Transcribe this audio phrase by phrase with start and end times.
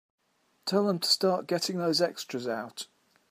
[0.65, 2.87] Tell them to start getting those extras out.